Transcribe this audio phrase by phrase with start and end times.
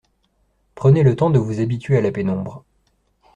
[0.73, 2.63] Prenez le temps de vous habituer à la pénombre.